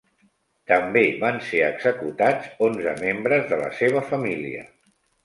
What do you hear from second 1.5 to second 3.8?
executats onze membres de la